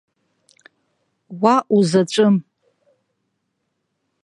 [1.41, 2.35] Уа узаҵәым!